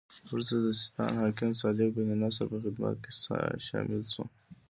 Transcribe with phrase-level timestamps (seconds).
[0.31, 3.11] وروسته د سیستان د حاکم صالح بن نصر په خدمت کې
[3.67, 4.23] شامل شو.